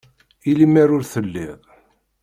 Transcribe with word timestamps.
I 0.49 0.51
lemmer 0.59 0.89
ur 0.95 1.03
telliḍ 1.13 1.59